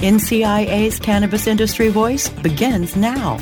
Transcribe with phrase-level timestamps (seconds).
[0.00, 3.36] NCIA's Cannabis Industry Voice begins now.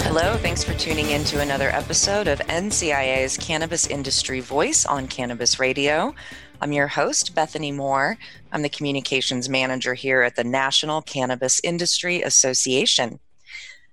[0.00, 5.60] Hello, thanks for tuning in to another episode of NCIA's Cannabis Industry Voice on Cannabis
[5.60, 6.12] Radio.
[6.60, 8.18] I'm your host, Bethany Moore.
[8.50, 13.20] I'm the communications manager here at the National Cannabis Industry Association.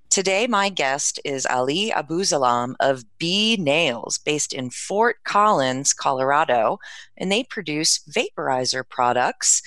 [0.10, 6.80] Today, my guest is Ali Abusalam of B Nails, based in Fort Collins, Colorado,
[7.16, 9.62] and they produce vaporizer products.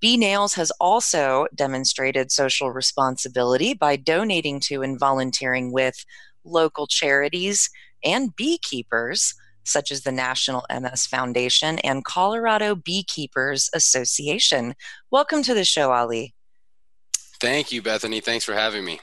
[0.00, 6.04] B Nails has also demonstrated social responsibility by donating to and volunteering with
[6.44, 7.68] local charities
[8.04, 14.74] and beekeepers such as the National MS Foundation and Colorado Beekeepers Association.
[15.10, 16.34] Welcome to the show, Ali.
[17.40, 18.20] Thank you, Bethany.
[18.20, 19.00] Thanks for having me.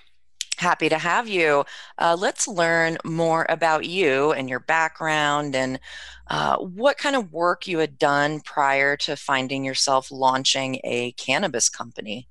[0.58, 1.66] Happy to have you.
[1.98, 5.80] Uh, let's learn more about you and your background and
[6.28, 11.70] uh, what kind of work you had done prior to finding yourself launching a cannabis
[11.70, 12.28] company.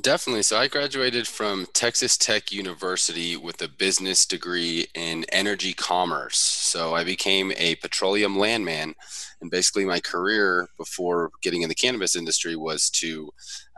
[0.00, 0.42] Definitely.
[0.44, 6.38] So I graduated from Texas Tech University with a business degree in energy commerce.
[6.38, 8.94] So I became a petroleum landman.
[9.42, 13.30] And basically, my career before getting in the cannabis industry was to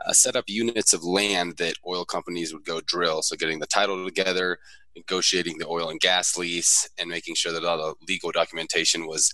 [0.05, 3.21] uh, set up units of land that oil companies would go drill.
[3.21, 4.57] So getting the title together,
[4.95, 9.33] negotiating the oil and gas lease, and making sure that all the legal documentation was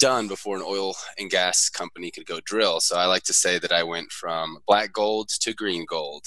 [0.00, 2.80] done before an oil and gas company could go drill.
[2.80, 6.26] So I like to say that I went from black gold to green gold.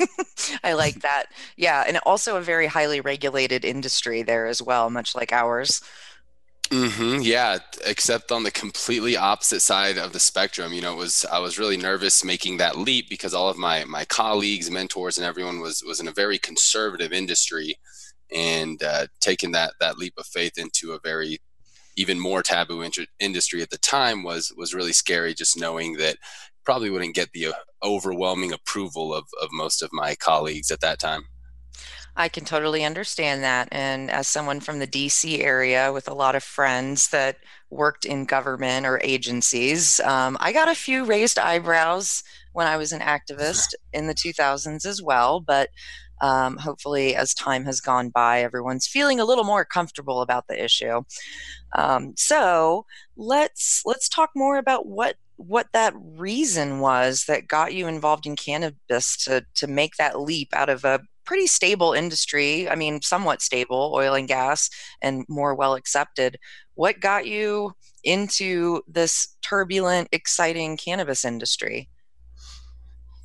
[0.64, 1.26] I like that.
[1.56, 1.84] Yeah.
[1.86, 5.82] And also a very highly regulated industry there as well, much like ours.
[6.70, 10.74] Mm-hmm, yeah, except on the completely opposite side of the spectrum.
[10.74, 13.84] You know, it was I was really nervous making that leap because all of my
[13.84, 17.74] my colleagues, mentors, and everyone was was in a very conservative industry,
[18.30, 21.38] and uh, taking that that leap of faith into a very
[21.98, 22.88] even more taboo
[23.18, 25.34] industry at the time was was really scary.
[25.34, 26.16] Just knowing that
[26.64, 30.98] probably wouldn't get the uh, overwhelming approval of of most of my colleagues at that
[30.98, 31.24] time.
[32.16, 33.68] I can totally understand that.
[33.70, 37.36] And as someone from the DC area with a lot of friends that
[37.70, 42.90] worked in government or agencies, um, I got a few raised eyebrows when I was
[42.90, 45.38] an activist in the 2000s as well.
[45.38, 45.68] But
[46.20, 50.62] um, hopefully, as time has gone by, everyone's feeling a little more comfortable about the
[50.62, 51.02] issue.
[51.74, 52.86] Um, so
[53.16, 58.36] let's let's talk more about what what that reason was that got you involved in
[58.36, 62.68] cannabis to to make that leap out of a pretty stable industry.
[62.70, 64.70] I mean, somewhat stable, oil and gas,
[65.02, 66.38] and more well accepted.
[66.74, 71.90] What got you into this turbulent, exciting cannabis industry?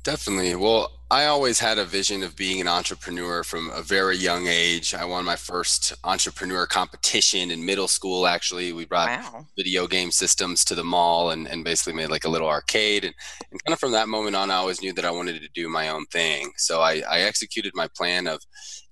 [0.04, 0.54] Definitely.
[0.54, 4.92] Well, I always had a vision of being an entrepreneur from a very young age.
[4.92, 8.74] I won my first entrepreneur competition in middle school, actually.
[8.74, 9.46] We brought wow.
[9.56, 13.04] video game systems to the mall and, and basically made like a little arcade.
[13.04, 13.14] And,
[13.50, 15.70] and kind of from that moment on, I always knew that I wanted to do
[15.70, 16.50] my own thing.
[16.58, 18.42] So I, I executed my plan of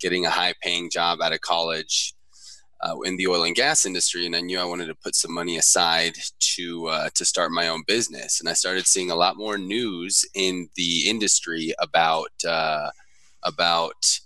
[0.01, 2.15] getting a high paying job out of college
[2.83, 5.33] uh, in the oil and gas industry, and I knew I wanted to put some
[5.33, 6.17] money aside
[6.57, 8.41] to uh, to start my own business.
[8.41, 12.91] And I started seeing a lot more news in the industry about uh,
[13.45, 14.21] about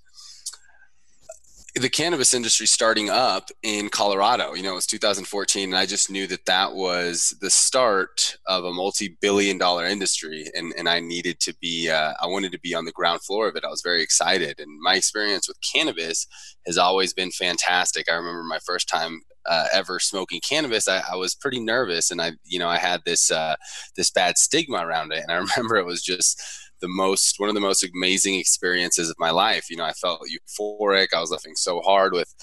[1.77, 4.55] the cannabis industry starting up in Colorado.
[4.55, 8.65] You know, it was 2014, and I just knew that that was the start of
[8.65, 12.75] a multi-billion dollar industry, and and I needed to be, uh, I wanted to be
[12.75, 13.65] on the ground floor of it.
[13.65, 16.27] I was very excited, and my experience with cannabis
[16.67, 18.11] has always been fantastic.
[18.11, 22.21] I remember my first time uh, ever smoking cannabis, I, I, was pretty nervous, and
[22.21, 23.57] I, you know, I had this uh,
[23.97, 26.43] this bad stigma around it, and I remember it was just
[26.81, 29.71] the most one of the most amazing experiences of my life.
[29.71, 31.09] You know, I felt euphoric.
[31.15, 32.35] I was laughing so hard with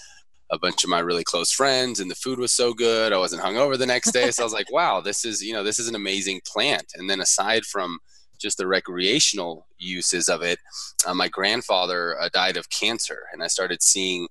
[0.51, 3.13] a bunch of my really close friends, and the food was so good.
[3.13, 5.63] I wasn't hungover the next day, so I was like, "Wow, this is you know
[5.63, 7.99] this is an amazing plant." And then aside from
[8.39, 10.59] just the recreational uses of it,
[11.05, 14.27] uh, my grandfather uh, died of cancer, and I started seeing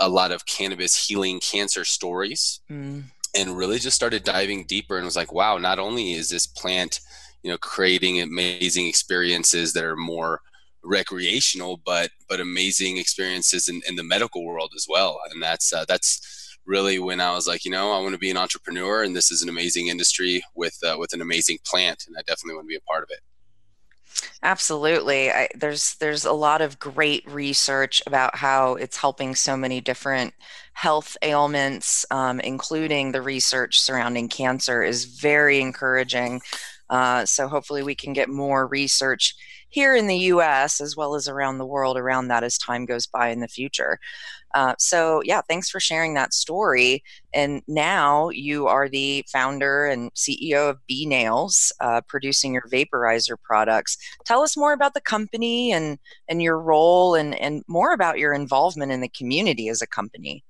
[0.00, 2.60] a lot of cannabis healing cancer stories.
[2.70, 3.04] Mm.
[3.38, 7.00] And really just started diving deeper and was like, wow, not only is this plant
[7.46, 10.40] you know creating amazing experiences that are more
[10.82, 15.84] recreational but but amazing experiences in, in the medical world as well and that's uh,
[15.86, 16.20] that's
[16.66, 19.30] really when I was like, you know, I want to be an entrepreneur, and this
[19.30, 22.68] is an amazing industry with uh, with an amazing plant, and I definitely want to
[22.68, 23.20] be a part of it.
[24.42, 25.30] Absolutely.
[25.30, 30.34] I, there's there's a lot of great research about how it's helping so many different
[30.72, 36.40] health ailments, um, including the research surrounding cancer, is very encouraging.
[36.90, 39.34] Uh, so hopefully we can get more research
[39.68, 40.80] here in the U.S.
[40.80, 43.98] as well as around the world around that as time goes by in the future.
[44.54, 47.02] Uh, so, yeah, thanks for sharing that story.
[47.34, 53.36] And now you are the founder and CEO of B Nails, uh, producing your vaporizer
[53.42, 53.98] products.
[54.24, 55.98] Tell us more about the company and,
[56.28, 60.42] and your role and, and more about your involvement in the community as a company.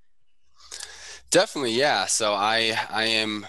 [1.31, 2.07] Definitely, yeah.
[2.07, 3.47] So I I am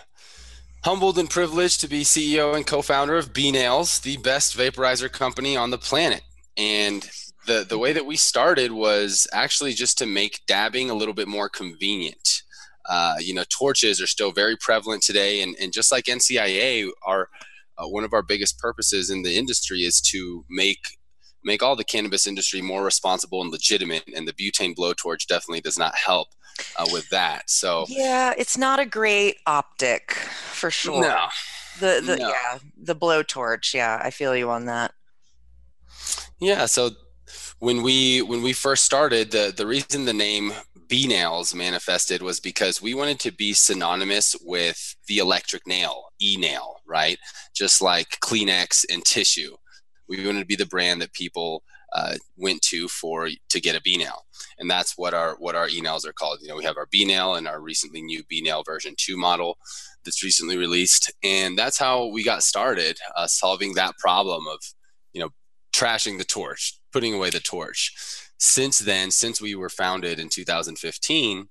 [0.87, 5.57] humbled and privileged to be CEO and co-founder of B Nails, the best vaporizer company
[5.57, 6.21] on the planet.
[6.55, 7.05] And
[7.45, 11.27] the the way that we started was actually just to make dabbing a little bit
[11.27, 12.41] more convenient.
[12.85, 17.27] Uh, you know, torches are still very prevalent today, and, and just like NCIA, our
[17.77, 20.79] uh, one of our biggest purposes in the industry is to make
[21.43, 24.05] make all the cannabis industry more responsible and legitimate.
[24.15, 26.29] And the butane blowtorch definitely does not help
[26.75, 27.49] uh, with that.
[27.49, 31.01] So yeah, it's not a great optic for sure.
[31.01, 31.27] No,
[31.79, 32.29] the the no.
[32.29, 33.73] yeah the blowtorch.
[33.73, 34.93] Yeah, I feel you on that.
[36.39, 36.91] Yeah, so
[37.59, 40.53] when we when we first started, the the reason the name
[40.87, 46.37] B nails manifested was because we wanted to be synonymous with the electric nail, e
[46.37, 47.17] nail, right?
[47.53, 49.55] Just like Kleenex and tissue.
[50.07, 51.63] We wanted to be the brand that people
[51.93, 54.25] uh, went to for to get a B nail,
[54.59, 56.39] and that's what our what our e nails are called.
[56.41, 59.17] You know, we have our B nail and our recently new B nail version two
[59.17, 59.57] model
[60.03, 64.59] that's recently released, and that's how we got started uh, solving that problem of
[65.13, 65.29] you know
[65.73, 67.93] trashing the torch, putting away the torch.
[68.39, 71.49] Since then, since we were founded in 2015,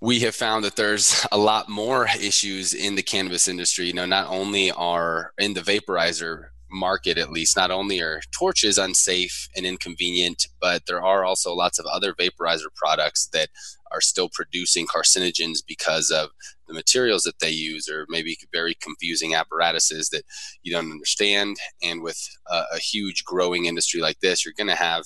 [0.00, 3.86] we have found that there's a lot more issues in the cannabis industry.
[3.86, 7.56] You know, not only are in the vaporizer market at least.
[7.56, 12.74] Not only are torches unsafe and inconvenient but there are also lots of other vaporizer
[12.74, 13.48] products that
[13.92, 16.30] are still producing carcinogens because of
[16.66, 20.24] the materials that they use or maybe very confusing apparatuses that
[20.62, 21.56] you don't understand.
[21.82, 22.18] And with
[22.50, 25.04] a, a huge growing industry like this you're going to have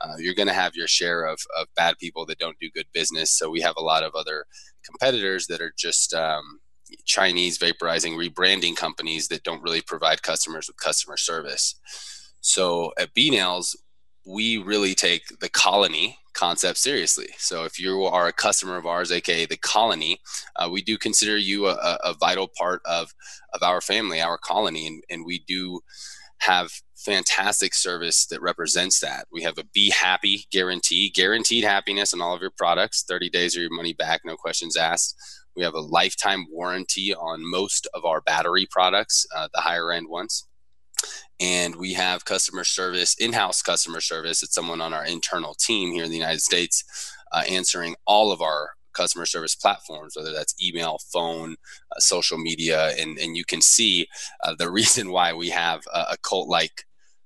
[0.00, 2.86] uh, you're going to have your share of, of bad people that don't do good
[2.92, 3.30] business.
[3.30, 4.44] So we have a lot of other
[4.84, 6.60] competitors that are just um,
[7.04, 11.74] Chinese vaporizing rebranding companies that don't really provide customers with customer service.
[12.40, 13.76] So at B Nails,
[14.26, 17.28] we really take the colony concept seriously.
[17.38, 20.18] So if you are a customer of ours, aka the colony,
[20.56, 23.14] uh, we do consider you a, a, vital part of
[23.52, 25.80] of our family, our colony, and, and we do
[26.38, 29.26] have fantastic service that represents that.
[29.30, 33.56] We have a be happy guarantee, guaranteed happiness on all of your products, 30 days
[33.56, 35.14] or your money back, no questions asked.
[35.56, 40.08] We have a lifetime warranty on most of our battery products, uh, the higher end
[40.08, 40.46] ones.
[41.40, 44.42] And we have customer service, in house customer service.
[44.42, 48.40] It's someone on our internal team here in the United States uh, answering all of
[48.40, 51.56] our customer service platforms, whether that's email, phone,
[51.92, 52.92] uh, social media.
[52.98, 54.08] And, and you can see
[54.42, 56.84] uh, the reason why we have a, a cult like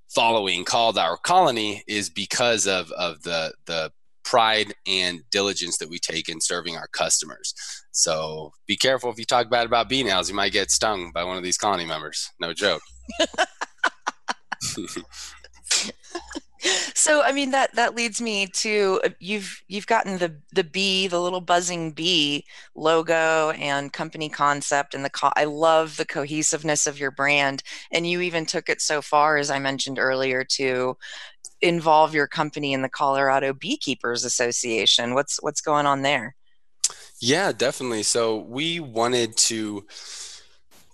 [0.09, 3.93] following called our colony is because of, of the, the
[4.29, 7.55] pride and diligence that we take in serving our customers.
[7.93, 11.25] So be careful if you talk bad about B nails, you might get stung by
[11.25, 12.31] one of these colony members.
[12.39, 12.83] No joke.
[16.95, 21.07] so I mean that that leads me to uh, you've you've gotten the the bee
[21.07, 26.87] the little buzzing bee logo and company concept and the co- I love the cohesiveness
[26.87, 27.63] of your brand
[27.93, 30.97] and you even took it so far as I mentioned earlier to
[31.61, 35.15] involve your company in the Colorado Beekeepers Association.
[35.15, 36.35] What's what's going on there?
[37.21, 38.05] Yeah, definitely.
[38.05, 39.87] So we wanted to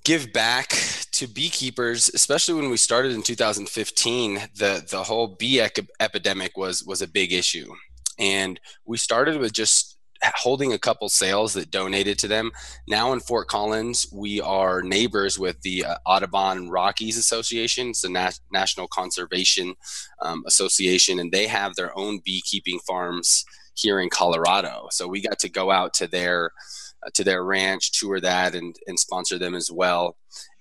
[0.04, 0.68] give back
[1.12, 4.34] to beekeepers, especially when we started in 2015.
[4.54, 5.61] The the whole bee
[6.00, 7.73] epidemic was was a big issue,
[8.18, 9.94] and we started with just
[10.37, 12.50] holding a couple sales that donated to them.
[12.88, 17.88] Now in Fort Collins, we are neighbors with the uh, Audubon Rockies Association.
[17.88, 19.75] It's the Nat- National Conservation
[20.23, 23.44] um, Association, and they have their own beekeeping farms
[23.75, 24.88] here in Colorado.
[24.90, 26.52] So we got to go out to their
[27.12, 30.16] to their ranch, tour that, and and sponsor them as well.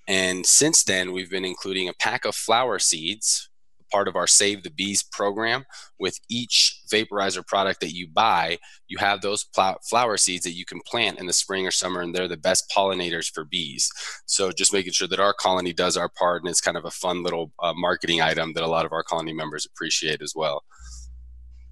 [0.06, 3.48] And since then, we've been including a pack of flower seeds
[3.94, 5.64] part of our Save the Bees program.
[6.00, 8.58] With each vaporizer product that you buy,
[8.88, 12.00] you have those pl- flower seeds that you can plant in the spring or summer,
[12.00, 13.88] and they're the best pollinators for bees.
[14.26, 16.90] So just making sure that our colony does our part, and it's kind of a
[16.90, 20.64] fun little uh, marketing item that a lot of our colony members appreciate as well.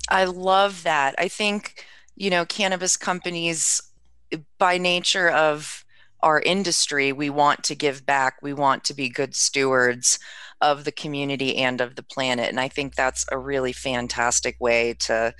[0.08, 1.16] I love that.
[1.18, 3.82] I think you know, cannabis companies,
[4.58, 5.84] by nature of
[6.22, 8.36] our industry, we want to give back.
[8.42, 10.18] We want to be good stewards
[10.60, 12.48] of the community and of the planet.
[12.48, 15.34] And I think that's a really fantastic way to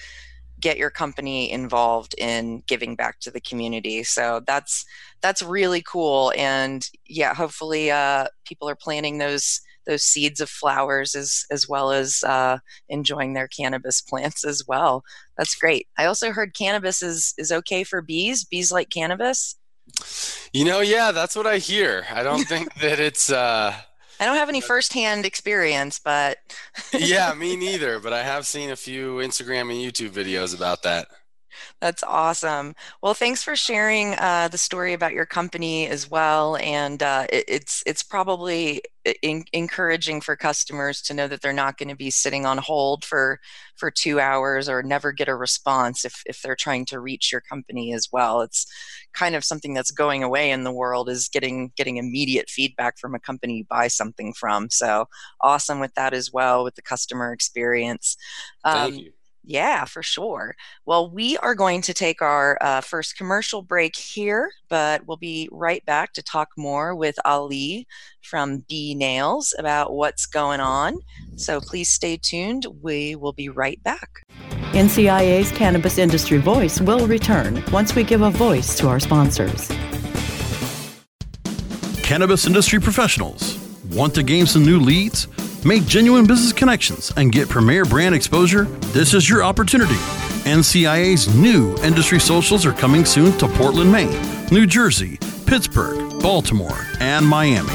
[0.59, 4.03] get your company involved in giving back to the community.
[4.03, 4.85] So that's
[5.21, 6.33] that's really cool.
[6.37, 11.93] And yeah, hopefully uh, people are planting those those seeds of flowers as as well
[11.93, 12.59] as uh,
[12.89, 15.03] enjoying their cannabis plants as well.
[15.37, 15.89] That's great.
[15.99, 18.45] I also heard cannabis is is okay for bees.
[18.45, 19.57] Bees like cannabis.
[20.53, 22.05] You know, yeah, that's what I hear.
[22.11, 23.31] I don't think that it's.
[23.31, 23.75] Uh,
[24.21, 26.39] I don't have any firsthand experience, but.
[26.93, 27.99] yeah, me neither.
[27.99, 31.09] But I have seen a few Instagram and YouTube videos about that.
[31.81, 32.75] That's awesome.
[33.03, 36.57] Well, thanks for sharing uh, the story about your company as well.
[36.57, 38.83] And uh, it, it's it's probably
[39.23, 43.05] in, encouraging for customers to know that they're not going to be sitting on hold
[43.05, 43.41] for
[43.77, 47.41] for two hours or never get a response if if they're trying to reach your
[47.41, 48.41] company as well.
[48.41, 48.67] It's
[49.15, 53.15] kind of something that's going away in the world is getting getting immediate feedback from
[53.15, 54.71] a company you buy something from.
[54.71, 55.07] So
[55.41, 58.17] awesome with that as well with the customer experience.
[58.65, 59.13] Um, Thank you.
[59.45, 60.55] Yeah, for sure.
[60.87, 65.49] Well, we are going to take our uh, first commercial break here, but we'll be
[65.51, 67.89] right back to talk more with Ali
[68.23, 70.99] from B Nails about what's going on.
[71.37, 72.67] So please stay tuned.
[72.83, 74.25] We will be right back.
[74.73, 79.71] NCIA's Cannabis Industry Voice will return once we give a voice to our sponsors.
[82.03, 83.59] Cannabis industry professionals
[83.91, 85.27] want to gain some new leads?
[85.65, 88.65] Make genuine business connections and get premier brand exposure?
[88.93, 89.95] This is your opportunity.
[90.45, 97.25] NCIA's new industry socials are coming soon to Portland, Maine, New Jersey, Pittsburgh, Baltimore, and
[97.25, 97.73] Miami.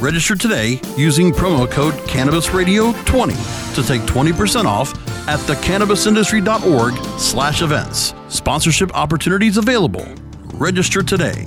[0.00, 4.92] Register today using promo code CannabisRadio20 to take 20% off
[5.28, 8.12] at thecannabisindustry.org slash events.
[8.26, 10.06] Sponsorship opportunities available.
[10.54, 11.46] Register today.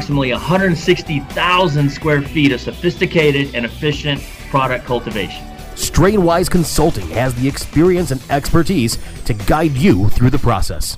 [0.09, 5.45] 160,000 square feet of sophisticated and efficient product cultivation.
[5.75, 10.97] Strainwise Consulting has the experience and expertise to guide you through the process.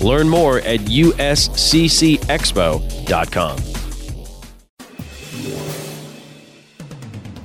[0.00, 1.10] Learn more at usccexpo.com.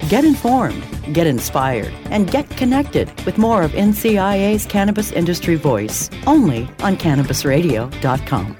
[0.09, 6.69] Get informed, get inspired, and get connected with more of NCIA's Cannabis Industry Voice only
[6.83, 8.55] on CannabisRadio.com.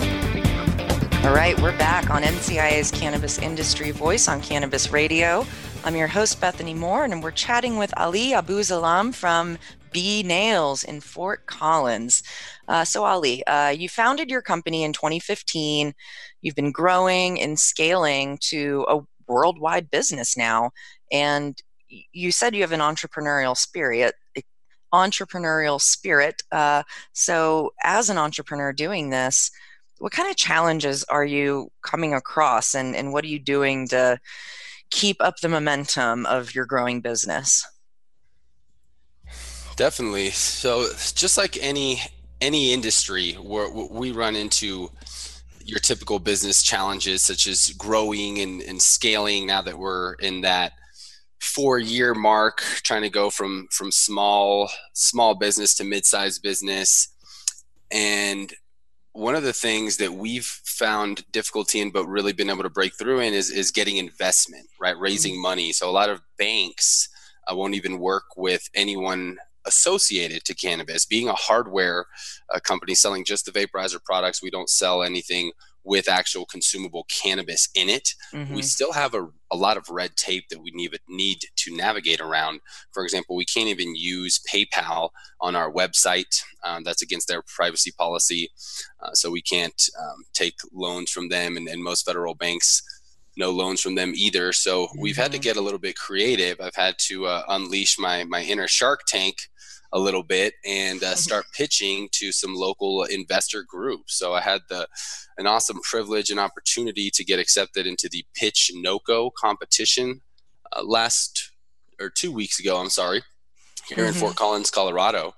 [1.23, 5.45] All right, we're back on NCIA's Cannabis Industry Voice on Cannabis Radio.
[5.83, 9.59] I'm your host, Bethany Moore, and we're chatting with Ali Abu Zalam from
[9.95, 12.21] B Nails in Fort Collins.
[12.67, 15.93] Uh, so, Ali, uh, you founded your company in 2015.
[16.41, 20.71] You've been growing and scaling to a worldwide business now.
[21.13, 24.15] And you said you have an entrepreneurial spirit.
[24.93, 26.43] Entrepreneurial spirit.
[26.51, 26.83] Uh,
[27.13, 29.49] so, as an entrepreneur doing this,
[29.99, 34.19] what kind of challenges are you coming across, and, and what are you doing to
[34.91, 37.65] keep up the momentum of your growing business?
[39.75, 40.29] Definitely.
[40.29, 42.01] So, just like any
[42.41, 44.89] any industry where we run into
[45.63, 50.73] your typical business challenges such as growing and, and scaling now that we're in that
[51.39, 57.07] four year mark trying to go from from small small business to mid-sized business
[57.91, 58.53] and
[59.13, 62.93] one of the things that we've found difficulty in but really been able to break
[62.97, 65.41] through in is is getting investment right raising mm-hmm.
[65.41, 67.09] money so a lot of banks
[67.49, 71.05] uh, won't even work with anyone associated to cannabis.
[71.05, 72.05] Being a hardware
[72.53, 75.51] uh, company selling just the vaporizer products, we don't sell anything
[75.85, 78.09] with actual consumable cannabis in it.
[78.33, 78.55] Mm-hmm.
[78.55, 82.19] We still have a, a lot of red tape that we need, need to navigate
[82.19, 82.59] around.
[82.91, 86.41] For example, we can't even use PayPal on our website.
[86.63, 88.49] Um, that's against their privacy policy.
[89.01, 92.81] Uh, so we can't um, take loans from them, and, and, most federal banks.
[93.37, 94.53] No loans from them either.
[94.53, 95.43] So we've had to mm-hmm.
[95.43, 96.59] get a little bit creative.
[96.59, 99.35] I've had to uh, unleash my my inner Shark Tank
[99.95, 101.15] a little bit and uh, mm-hmm.
[101.15, 104.19] start pitching to some local investor groups.
[104.19, 104.87] So I had the
[105.37, 110.21] an awesome privilege and opportunity to get accepted into the Pitch NOCO competition
[110.75, 111.51] uh, last
[111.99, 112.77] or two weeks ago.
[112.77, 113.23] I'm sorry,
[113.87, 114.07] here mm-hmm.
[114.07, 115.33] in Fort Collins, Colorado,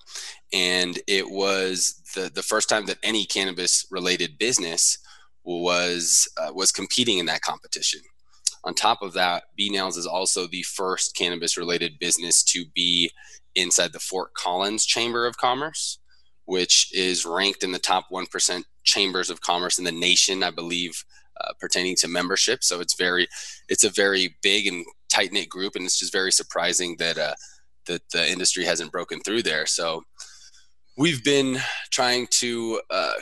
[0.51, 4.97] and it was the the first time that any cannabis related business
[5.43, 8.01] was uh, was competing in that competition.
[8.63, 13.11] On top of that, B Nails is also the first cannabis related business to be
[13.57, 15.99] inside the Fort Collins Chamber of Commerce,
[16.45, 21.03] which is ranked in the top 1% chambers of commerce in the nation, I believe,
[21.41, 22.63] uh, pertaining to membership.
[22.63, 23.27] So it's very,
[23.67, 27.35] it's a very big and tight knit group, and it's just very surprising that uh,
[27.87, 29.65] that the industry hasn't broken through there.
[29.65, 30.03] So
[30.97, 31.57] we've been
[31.91, 33.13] trying to uh,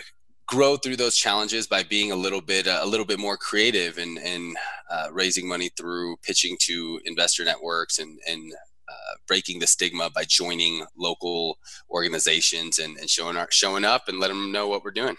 [0.48, 3.98] grow through those challenges by being a little bit uh, a little bit more creative
[3.98, 4.56] and and
[4.90, 8.54] uh, raising money through pitching to investor networks and and
[8.88, 11.58] uh, breaking the stigma by joining local
[11.90, 15.18] organizations and, and showing our, showing up and let them know what we're doing.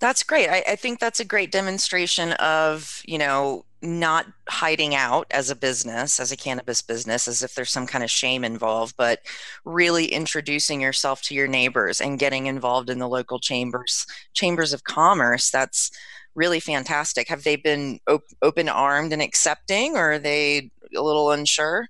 [0.00, 0.48] That's great.
[0.48, 5.56] I, I think that's a great demonstration of you know not hiding out as a
[5.56, 9.20] business, as a cannabis business, as if there's some kind of shame involved, but
[9.64, 14.84] really introducing yourself to your neighbors and getting involved in the local chambers, chambers of
[14.84, 15.50] commerce.
[15.50, 15.90] That's
[16.34, 17.28] really fantastic.
[17.28, 21.86] Have they been op- open armed and accepting, or are they a little unsure?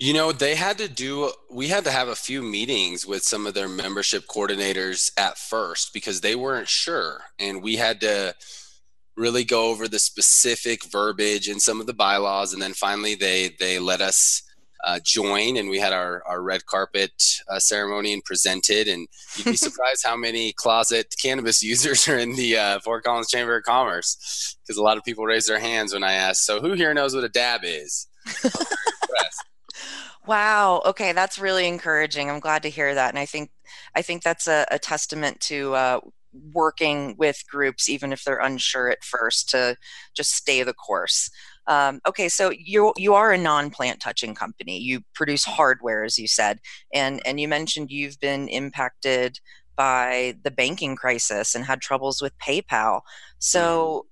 [0.00, 3.46] You know, they had to do, we had to have a few meetings with some
[3.46, 7.20] of their membership coordinators at first because they weren't sure.
[7.38, 8.34] And we had to
[9.14, 12.54] really go over the specific verbiage and some of the bylaws.
[12.54, 14.42] And then finally, they, they let us
[14.84, 17.12] uh, join and we had our, our red carpet
[17.50, 18.88] uh, ceremony and presented.
[18.88, 23.28] And you'd be surprised how many closet cannabis users are in the uh, Fort Collins
[23.28, 26.58] Chamber of Commerce because a lot of people raise their hands when I ask, So,
[26.58, 28.06] who here knows what a dab is?
[30.26, 30.82] Wow.
[30.84, 32.30] Okay, that's really encouraging.
[32.30, 33.50] I'm glad to hear that, and I think
[33.94, 36.00] I think that's a, a testament to uh,
[36.52, 39.76] working with groups, even if they're unsure at first, to
[40.14, 41.30] just stay the course.
[41.66, 44.78] Um, okay, so you you are a non-plant touching company.
[44.78, 46.58] You produce hardware, as you said,
[46.92, 49.40] and and you mentioned you've been impacted
[49.76, 53.00] by the banking crisis and had troubles with PayPal.
[53.38, 54.06] So,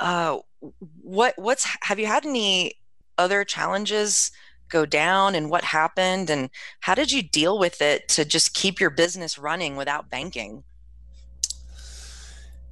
[0.00, 0.38] mm-hmm.
[0.38, 0.70] uh,
[1.02, 2.74] what what's have you had any
[3.18, 4.30] other challenges
[4.72, 8.80] go down and what happened and how did you deal with it to just keep
[8.80, 10.64] your business running without banking?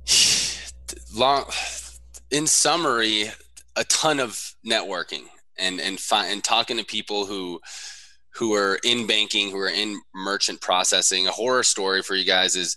[1.14, 1.44] Long,
[2.30, 3.30] in summary,
[3.76, 5.24] a ton of networking
[5.58, 7.60] and and fi- and talking to people who
[8.34, 11.26] who are in banking, who are in merchant processing.
[11.26, 12.76] A horror story for you guys is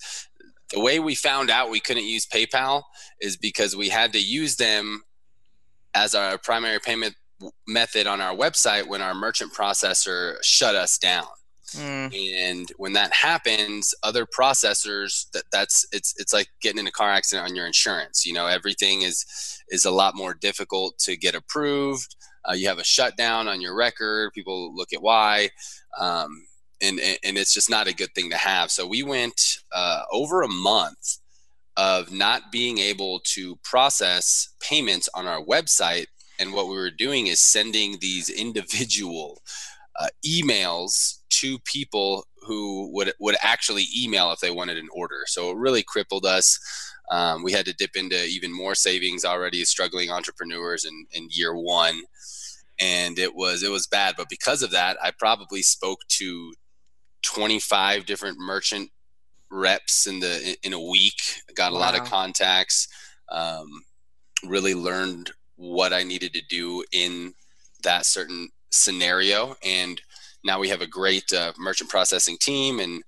[0.72, 2.84] the way we found out we couldn't use PayPal
[3.22, 5.04] is because we had to use them
[5.94, 7.16] as our primary payment
[7.68, 11.26] method on our website when our merchant processor shut us down.
[11.76, 12.14] Mm.
[12.36, 17.10] And when that happens, other processors that that's it's it's like getting in a car
[17.10, 18.26] accident on your insurance.
[18.26, 19.26] You know, everything is
[19.70, 22.16] is a lot more difficult to get approved.
[22.48, 24.34] Uh, you have a shutdown on your record.
[24.34, 25.50] People look at why,
[26.00, 26.46] um,
[26.82, 28.70] and and it's just not a good thing to have.
[28.70, 31.18] So we went uh, over a month
[31.76, 36.06] of not being able to process payments on our website
[36.44, 39.42] and what we were doing is sending these individual
[40.00, 45.22] uh, emails to people who would would actually email if they wanted an order.
[45.26, 46.60] So it really crippled us.
[47.10, 51.28] Um, we had to dip into even more savings already as struggling entrepreneurs in, in
[51.32, 52.02] year one,
[52.80, 54.16] and it was it was bad.
[54.18, 56.54] But because of that, I probably spoke to
[57.24, 58.90] 25 different merchant
[59.50, 61.22] reps in the in a week.
[61.56, 61.82] Got a wow.
[61.82, 62.88] lot of contacts.
[63.30, 63.68] Um,
[64.46, 67.34] really learned what I needed to do in
[67.84, 69.56] that certain scenario.
[69.64, 70.02] And
[70.44, 73.04] now we have a great uh, merchant processing team and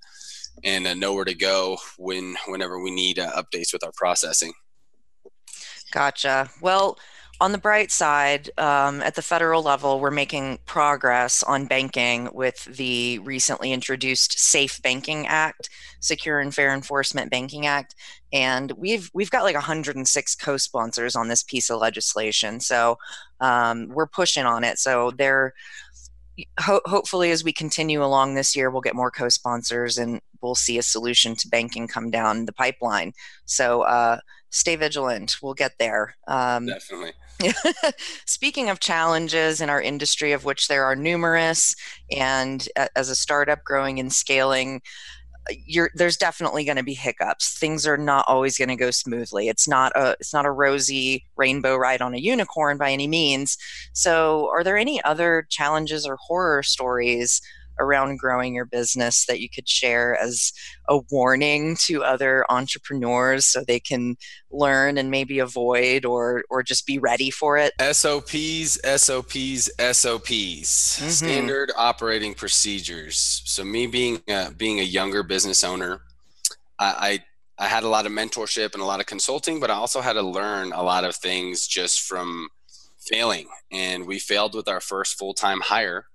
[0.63, 4.53] and uh, nowhere to go when whenever we need uh, updates with our processing.
[5.91, 6.49] Gotcha.
[6.61, 6.97] Well,
[7.41, 12.63] on the bright side, um, at the federal level, we're making progress on banking with
[12.65, 15.69] the recently introduced Safe Banking Act,
[15.99, 17.93] Secure and Fair Enforcement Banking Act,
[18.31, 22.59] and we've we've got like 106 co-sponsors on this piece of legislation.
[22.59, 22.97] So
[23.41, 24.79] um, we're pushing on it.
[24.79, 25.53] So they're
[26.59, 30.55] ho- hopefully, as we continue along this year, we'll get more co sponsors and we'll
[30.55, 33.13] see a solution to banking come down the pipeline.
[33.45, 34.19] So uh,
[34.55, 35.37] stay vigilant.
[35.41, 36.15] We'll get there.
[36.27, 37.11] Um, Definitely.
[38.25, 41.75] Speaking of challenges in our industry, of which there are numerous,
[42.09, 44.81] and as a startup growing and scaling,
[45.65, 49.47] you're there's definitely going to be hiccups things are not always going to go smoothly
[49.47, 53.55] it's not a it's not a rosy rainbow ride on a unicorn by any means
[53.93, 57.43] so are there any other challenges or horror stories
[57.79, 60.51] around growing your business that you could share as
[60.87, 64.15] a warning to other entrepreneurs so they can
[64.51, 67.73] learn and maybe avoid or or just be ready for it?
[67.79, 71.09] SOPs SOPs SOPs mm-hmm.
[71.09, 73.41] standard operating procedures.
[73.45, 76.01] So me being a, being a younger business owner
[76.79, 77.19] I,
[77.57, 80.01] I I had a lot of mentorship and a lot of consulting but I also
[80.01, 82.49] had to learn a lot of things just from
[83.05, 83.47] failing.
[83.71, 86.05] And we failed with our first full-time hire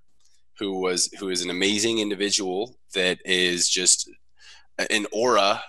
[0.61, 4.09] who was who is an amazing individual that is just
[4.91, 5.63] an aura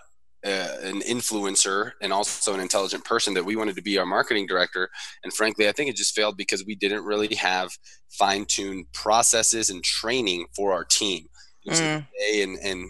[0.45, 4.47] uh, an influencer and also an intelligent person that we wanted to be our marketing
[4.47, 4.89] director.
[5.23, 7.71] And frankly i think it just failed because we didn't really have
[8.09, 11.25] fine-tuned processes and training for our team.
[11.67, 12.07] Mm.
[12.33, 12.89] and and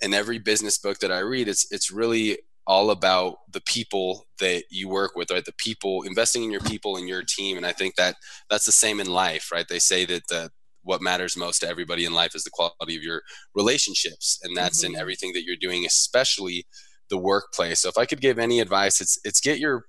[0.00, 4.62] in every business book that i read it's it's really all about the people that
[4.70, 5.44] you work with right?
[5.44, 7.56] The people investing in your people and your team.
[7.56, 8.14] And i think that
[8.48, 9.66] that's the same in life right?
[9.68, 10.50] They say that the
[10.86, 13.22] what matters most to everybody in life is the quality of your
[13.54, 14.94] relationships and that's mm-hmm.
[14.94, 16.64] in everything that you're doing especially
[17.10, 17.80] the workplace.
[17.80, 19.84] So if i could give any advice it's it's get your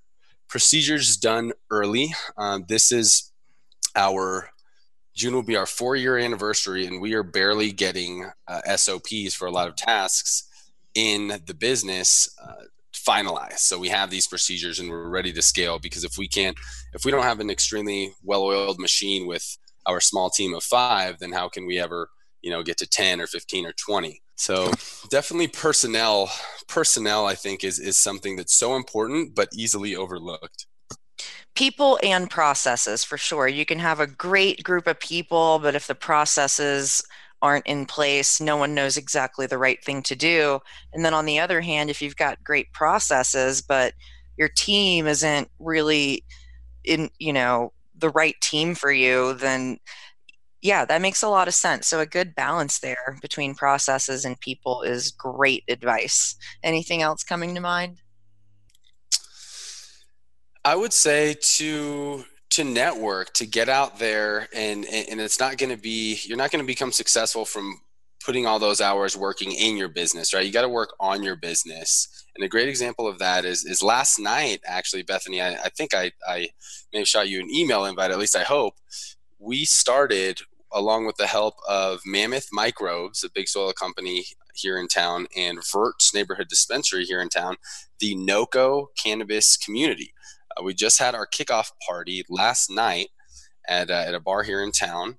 [0.49, 2.13] procedures done early.
[2.37, 3.31] Um, this is
[3.95, 4.49] our
[5.15, 9.47] june will be our four year anniversary and we are barely getting uh, sops for
[9.47, 10.47] a lot of tasks
[10.95, 12.63] in the business uh,
[13.07, 13.59] finalized.
[13.59, 16.57] So we have these procedures and we're ready to scale because if we can't
[16.93, 21.31] if we don't have an extremely well-oiled machine with our small team of five, then
[21.31, 22.09] how can we ever,
[22.41, 24.21] you know, get to 10 or 15 or 20?
[24.35, 24.71] So
[25.09, 26.31] definitely personnel,
[26.67, 30.67] personnel, I think is, is something that's so important, but easily overlooked.
[31.55, 33.47] People and processes for sure.
[33.47, 37.01] You can have a great group of people, but if the processes
[37.41, 40.59] aren't in place, no one knows exactly the right thing to do.
[40.93, 43.93] And then on the other hand, if you've got great processes, but
[44.37, 46.23] your team isn't really
[46.83, 49.77] in, you know, the right team for you, then
[50.61, 51.87] yeah, that makes a lot of sense.
[51.87, 56.35] So a good balance there between processes and people is great advice.
[56.63, 58.01] Anything else coming to mind?
[60.65, 65.69] I would say to to network, to get out there and and it's not going
[65.69, 67.79] to be you're not going to become successful from
[68.27, 70.45] putting all those hours working in your business, right?
[70.45, 72.09] You got to work on your business.
[72.35, 75.41] And a great example of that is is last night, actually, Bethany.
[75.41, 76.49] I, I think I, I
[76.91, 78.11] may have shot you an email invite.
[78.11, 78.73] At least I hope.
[79.39, 80.41] We started
[80.73, 85.59] along with the help of Mammoth Microbes, a big soil company here in town, and
[85.71, 87.55] Vert's Neighborhood Dispensary here in town,
[88.01, 90.11] the NOCO Cannabis Community.
[90.57, 93.07] Uh, we just had our kickoff party last night
[93.69, 95.17] at, uh, at a bar here in town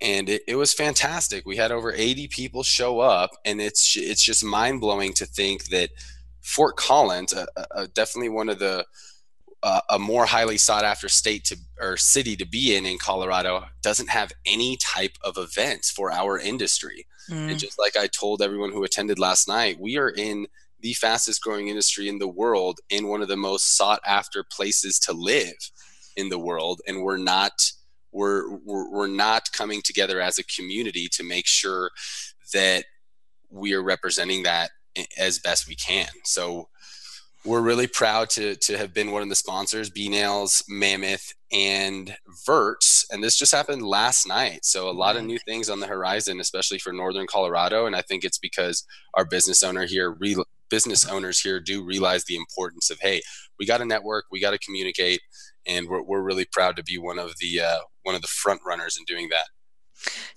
[0.00, 1.44] and it, it was fantastic.
[1.44, 5.64] We had over 80 people show up, and it's it's just mind blowing to think
[5.64, 5.90] that
[6.40, 8.86] Fort Collins, uh, uh, definitely one of the
[9.62, 13.64] uh, a more highly sought after state to or city to be in in Colorado,
[13.82, 17.06] doesn't have any type of events for our industry.
[17.28, 17.50] Mm.
[17.50, 20.46] And just like I told everyone who attended last night, we are in
[20.80, 24.98] the fastest growing industry in the world in one of the most sought after places
[25.00, 25.70] to live
[26.16, 27.72] in the world, and we're not
[28.12, 31.90] we're, we're, we're not coming together as a community to make sure
[32.52, 32.84] that
[33.50, 34.70] we are representing that
[35.18, 36.08] as best we can.
[36.24, 36.68] So
[37.44, 42.14] we're really proud to to have been one of the sponsors, B Nails, Mammoth, and
[42.44, 43.06] Verts.
[43.10, 44.64] And this just happened last night.
[44.64, 47.86] So a lot of new things on the horizon, especially for Northern Colorado.
[47.86, 52.24] And I think it's because our business owner here, re- business owners here, do realize
[52.24, 53.22] the importance of hey,
[53.58, 55.20] we got to network, we got to communicate,
[55.66, 58.60] and we're we're really proud to be one of the uh, one of the front
[58.64, 59.46] runners in doing that.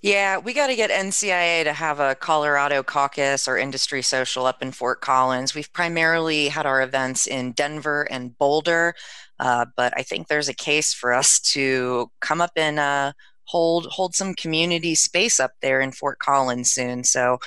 [0.02, 4.60] Yeah, we got to get NCIA to have a Colorado caucus or industry social up
[4.60, 5.54] in Fort Collins.
[5.54, 8.94] We've primarily had our events in Denver and Boulder,
[9.40, 13.12] uh, but I think there's a case for us to come up and uh,
[13.44, 17.04] hold hold some community space up there in Fort Collins soon.
[17.04, 17.38] So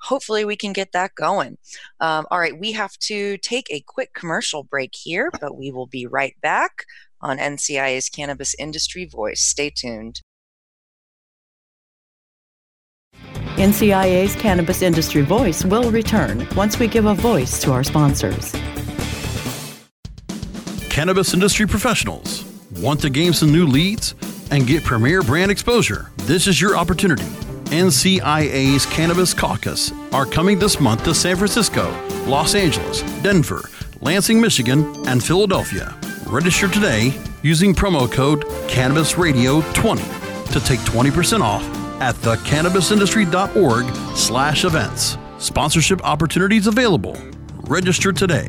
[0.00, 1.56] hopefully we can get that going.
[2.00, 5.86] Um, all right, we have to take a quick commercial break here, but we will
[5.86, 6.84] be right back
[7.24, 9.40] on NCIA's Cannabis Industry Voice.
[9.40, 10.20] Stay tuned.
[13.56, 18.52] NCIA's Cannabis Industry Voice will return once we give a voice to our sponsors.
[20.88, 22.44] Cannabis industry professionals.
[22.76, 24.14] Want to gain some new leads?
[24.50, 26.10] and get premier brand exposure.
[26.18, 27.24] This is your opportunity.
[27.74, 31.90] NCIA's Cannabis Caucus are coming this month to San Francisco,
[32.26, 33.68] Los Angeles, Denver,
[34.00, 35.96] Lansing, Michigan, and Philadelphia.
[36.34, 37.12] Register today
[37.44, 41.62] using promo code CannabisRadio20 to take 20% off
[42.00, 45.16] at thecannabisindustry.org slash events.
[45.38, 47.16] Sponsorship opportunities available.
[47.68, 48.48] Register today.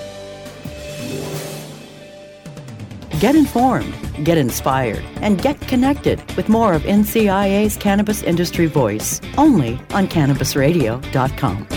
[3.21, 3.93] Get informed,
[4.25, 11.67] get inspired, and get connected with more of NCIA's Cannabis Industry Voice only on CannabisRadio.com.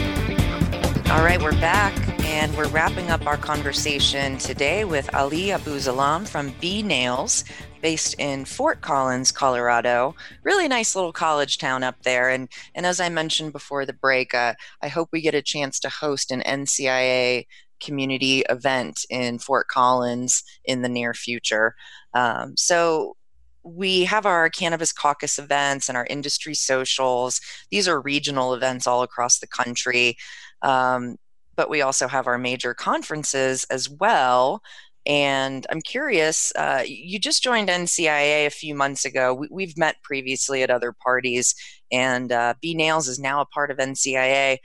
[1.12, 6.54] All right, we're back and we're wrapping up our conversation today with Ali Abusalam from
[6.62, 7.44] B Nails,
[7.82, 10.14] based in Fort Collins, Colorado.
[10.44, 12.30] Really nice little college town up there.
[12.30, 15.78] And and as I mentioned before the break, uh, I hope we get a chance
[15.80, 17.44] to host an NCIA
[17.84, 21.74] community event in Fort Collins in the near future.
[22.14, 23.16] Um, so
[23.62, 27.40] we have our cannabis caucus events and our industry socials.
[27.70, 30.16] These are regional events all across the country.
[30.62, 31.16] Um,
[31.56, 34.60] but we also have our major conferences as well.
[35.06, 39.44] And I'm curious, uh, you just joined NCIA a few months ago.
[39.50, 41.54] We, have met previously at other parties,
[41.92, 44.58] and uh, B Nails is now a part of NCIA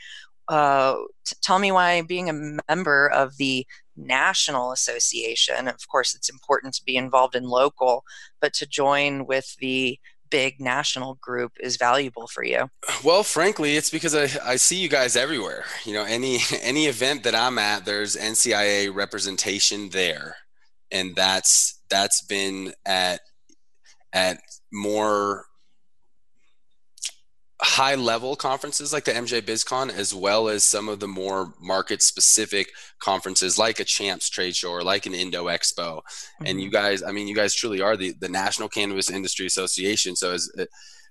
[0.50, 0.96] uh,
[1.42, 6.84] tell me why being a member of the national association, of course, it's important to
[6.84, 8.04] be involved in local,
[8.42, 12.70] but to join with the big national group is valuable for you?
[13.04, 15.66] Well, frankly, it's because I, I see you guys everywhere.
[15.86, 20.36] You know, any any event that I'm at, there's NCIA representation there,
[20.92, 23.22] and that's that's been at
[24.14, 24.40] at
[24.72, 25.46] more
[27.62, 32.02] high level conferences like the MJ BizCon, as well as some of the more market
[32.02, 35.98] specific conferences like a Champs trade show or like an Indo Expo.
[35.98, 36.46] Mm-hmm.
[36.46, 40.16] And you guys, I mean, you guys truly are the, the National Cannabis Industry Association.
[40.16, 40.66] So as, uh,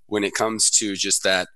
[0.07, 1.49] when it comes to just that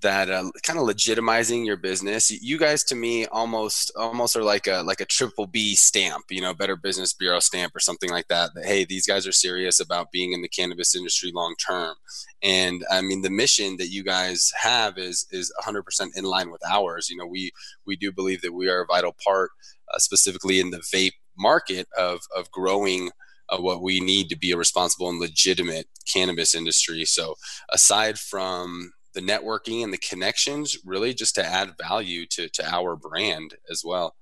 [0.00, 2.30] that uh, kind of legitimizing your business.
[2.30, 6.40] You guys to me almost almost are like a like a triple b stamp you
[6.40, 9.80] know better business bureau stamp or something like that that hey these guys are serious
[9.80, 11.94] about being in the cannabis industry long term.
[12.42, 15.82] And i mean the mission that you guys have is is 100%
[16.16, 17.10] in line with ours.
[17.10, 17.52] You know we
[17.86, 19.50] we do believe that we are a vital part
[19.92, 23.10] uh, specifically in the vape market of of growing
[23.50, 27.04] uh, what we need to be a responsible and legitimate cannabis industry.
[27.04, 27.34] So
[27.70, 32.96] aside from the networking and the connections really just to add value to to our
[32.96, 34.14] brand as well.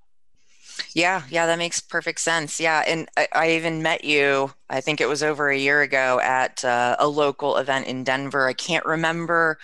[0.94, 2.61] Yeah yeah that makes perfect sense.
[2.61, 6.20] Yeah and i, I even met you i think it was over a year ago
[6.20, 8.46] at uh, a local event in denver.
[8.46, 9.59] I can't remember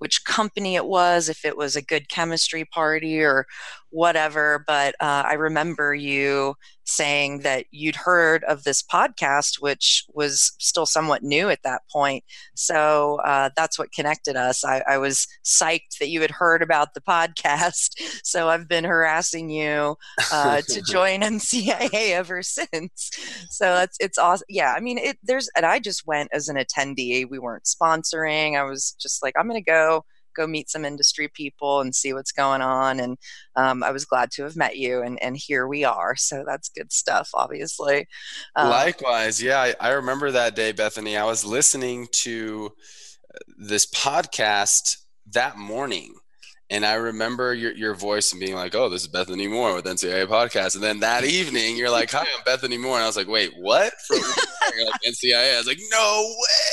[0.00, 3.46] which company it was, if it was a good chemistry party or
[3.90, 4.64] whatever.
[4.66, 6.54] But uh, I remember you
[6.90, 12.24] saying that you'd heard of this podcast, which was still somewhat new at that point.
[12.56, 14.64] So uh, that's what connected us.
[14.64, 17.90] I, I, was psyched that you had heard about the podcast.
[18.22, 19.96] So I've been harassing you
[20.32, 23.10] uh, to join NCIA ever since.
[23.48, 24.46] So that's it's awesome.
[24.48, 27.28] Yeah, I mean, it, there's and I just went as an attendee.
[27.28, 28.58] We weren't sponsoring.
[28.58, 32.12] I was just like, I'm going to go go meet some industry people and see
[32.12, 33.00] what's going on.
[33.00, 33.18] And
[33.56, 36.16] um, I was glad to have met you, and, and here we are.
[36.16, 38.06] So that's good stuff, obviously.
[38.56, 39.42] Um, Likewise.
[39.42, 41.16] Yeah, I, I remember that day, Bethany.
[41.16, 42.72] I was listening to
[43.34, 44.98] uh, this podcast
[45.32, 46.14] that morning
[46.72, 49.86] And I remember your, your voice and being like, oh, this is Bethany Moore with
[49.86, 50.76] NCIA Podcast.
[50.76, 52.94] And then that evening, you're like, hi, I'm Bethany Moore.
[52.94, 53.92] And I was like, wait, what?
[54.06, 55.54] From like, NCIA?
[55.54, 56.69] I was like, no way.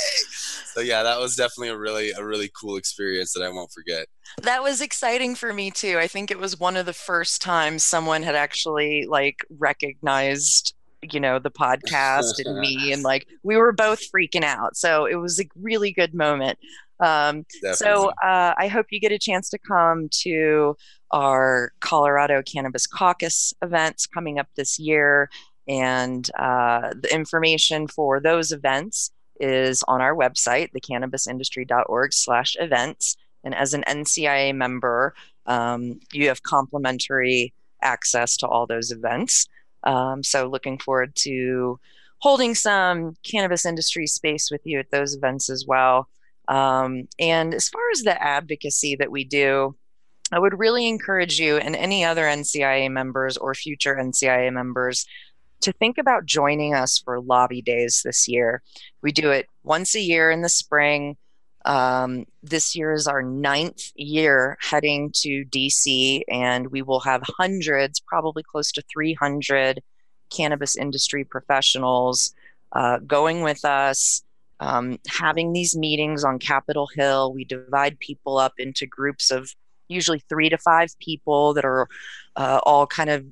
[0.78, 4.06] So yeah, that was definitely a really, a really cool experience that I won't forget.
[4.42, 5.98] That was exciting for me too.
[5.98, 11.20] I think it was one of the first times someone had actually like recognized you
[11.20, 15.38] know the podcast and me and like we were both freaking out so it was
[15.38, 16.58] a really good moment
[17.00, 20.76] um, so uh, I hope you get a chance to come to
[21.12, 25.30] our Colorado Cannabis Caucus events coming up this year.
[25.68, 33.16] And uh, the information for those events is on our website, thecannabisindustry.org slash events.
[33.44, 35.14] And as an NCIA member,
[35.46, 39.46] um, you have complimentary access to all those events.
[39.84, 41.78] Um, so looking forward to
[42.18, 46.08] holding some cannabis industry space with you at those events as well.
[46.48, 49.76] Um, and as far as the advocacy that we do,
[50.32, 55.06] I would really encourage you and any other NCIA members or future NCIA members
[55.60, 58.62] to think about joining us for lobby days this year.
[59.02, 61.16] We do it once a year in the spring.
[61.64, 68.00] Um, this year is our ninth year heading to DC, and we will have hundreds,
[68.00, 69.82] probably close to 300
[70.30, 72.32] cannabis industry professionals
[72.72, 74.22] uh, going with us
[74.60, 77.32] um, having these meetings on Capitol Hill.
[77.32, 79.54] We divide people up into groups of
[79.88, 81.88] usually three to five people that are
[82.36, 83.24] uh, all kind of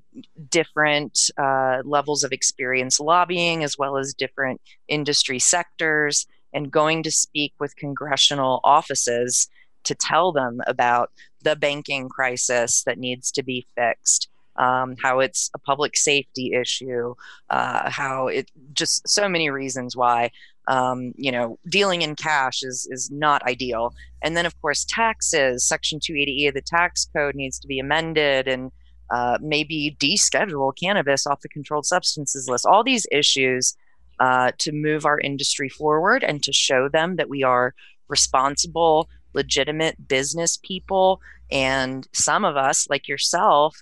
[0.51, 7.11] different uh, levels of experience lobbying, as well as different industry sectors, and going to
[7.11, 9.49] speak with congressional offices
[9.85, 14.29] to tell them about the banking crisis that needs to be fixed.
[14.57, 17.15] Um, how it's a public safety issue,
[17.51, 20.31] uh, how it just so many reasons why
[20.69, 23.95] um, you know, dealing in cash is is not ideal.
[24.23, 25.65] And then, of course, taxes.
[25.65, 28.73] Section 280E of the tax code needs to be amended and
[29.11, 32.67] uh, maybe deschedule cannabis off the controlled substances list.
[32.67, 33.77] All these issues
[34.19, 37.75] uh, to move our industry forward and to show them that we are
[38.09, 41.21] responsible, legitimate business people.
[41.51, 43.77] And some of us, like yourself,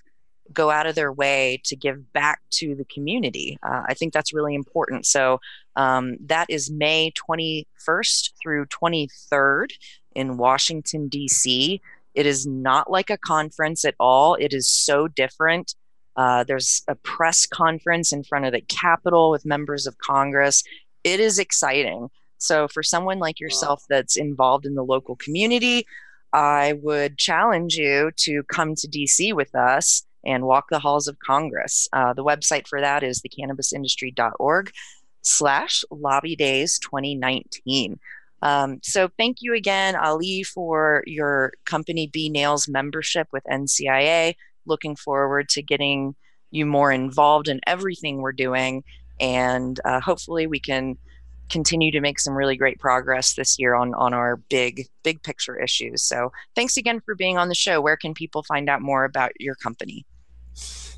[0.53, 3.57] go out of their way to give back to the community.
[3.63, 5.05] Uh, I think that's really important.
[5.05, 5.39] So
[5.75, 9.71] um, that is May 21st through 23rd
[10.13, 11.81] in Washington, D.C.
[12.13, 15.75] It is not like a conference at all, it is so different.
[16.15, 20.63] Uh, there's a press conference in front of the Capitol with members of Congress.
[21.03, 22.09] It is exciting.
[22.37, 25.85] So, for someone like yourself that's involved in the local community,
[26.31, 31.17] I would challenge you to come to DC with us and walk the halls of
[31.19, 31.87] Congress.
[31.93, 34.71] Uh, the website for that is thecannabisindustry.org
[35.21, 37.99] slash lobby days 2019.
[38.41, 44.35] Um, so thank you again, Ali, for your company B Nails membership with NCIA.
[44.65, 46.15] Looking forward to getting
[46.51, 48.83] you more involved in everything we're doing.
[49.19, 50.97] And uh, hopefully we can
[51.49, 55.59] continue to make some really great progress this year on on our big big picture
[55.59, 56.03] issues.
[56.03, 57.81] So thanks again for being on the show.
[57.81, 60.05] Where can people find out more about your company?